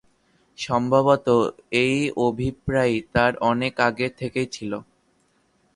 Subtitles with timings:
[0.57, 1.27] সম্ভবত
[1.81, 1.97] এই
[2.19, 4.71] অভিপ্রায় তার অনেক আগে থেকেই ছিল।